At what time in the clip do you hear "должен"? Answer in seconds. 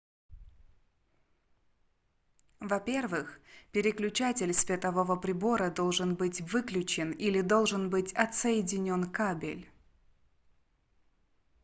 5.69-6.15, 7.41-7.91